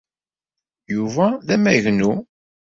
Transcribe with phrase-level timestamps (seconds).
[0.93, 2.11] Yuba d amagnu.